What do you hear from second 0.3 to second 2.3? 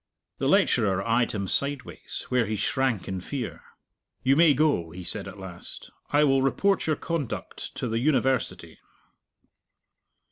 The lecturer eyed him sideways